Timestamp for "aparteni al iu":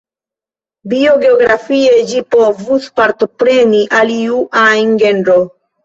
2.91-4.45